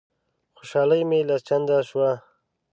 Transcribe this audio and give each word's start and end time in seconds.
خوشالي 0.57 1.01
مي 1.09 1.19
لس 1.27 1.41
چنده 1.47 1.77
شوه. 1.89 2.11